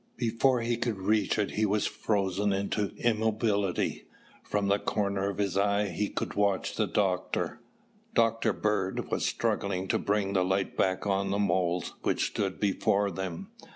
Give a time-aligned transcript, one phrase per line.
[0.17, 4.07] Before he could reach it he was frozen into immobility.
[4.41, 7.59] From the corner of his eye he could watch the doctor.
[8.15, 8.51] Dr.
[8.51, 13.51] Bird was struggling to bring the light back on the moles which stood before them.